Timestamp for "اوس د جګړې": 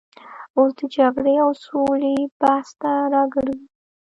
0.57-1.35